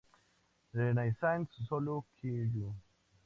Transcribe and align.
Renaissance 0.77 1.61
Solo-kyun! 1.69 2.73